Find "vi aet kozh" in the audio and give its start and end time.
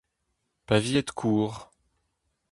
0.83-1.59